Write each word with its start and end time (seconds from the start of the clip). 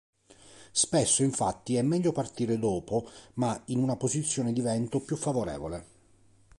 Spesso, 0.71 1.21
infatti, 1.21 1.75
è 1.75 1.83
meglio 1.83 2.11
partire 2.11 2.57
dopo 2.57 3.07
ma 3.35 3.61
in 3.67 3.77
una 3.77 3.97
posizione 3.97 4.51
di 4.51 4.59
vento 4.59 4.99
più 5.01 5.15
favorevole. 5.15 5.85